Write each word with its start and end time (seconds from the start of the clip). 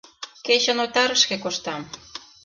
Кечын 0.45 0.77
отарышке 0.85 1.35
коштам. 1.43 1.81